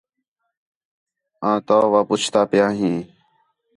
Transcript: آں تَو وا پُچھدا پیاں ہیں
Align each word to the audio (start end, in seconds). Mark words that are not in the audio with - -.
آں 1.49 1.57
تَو 1.67 1.77
وا 1.91 2.01
پُچھدا 2.07 2.41
پیاں 2.49 2.71
ہیں 2.79 2.99